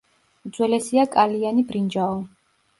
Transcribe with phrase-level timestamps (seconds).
[0.49, 2.21] უძველესია კალიანი ბრინჯაო.